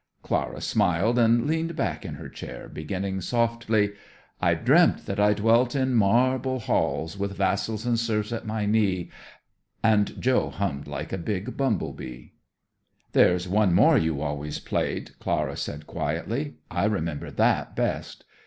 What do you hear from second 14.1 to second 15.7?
always played," Clara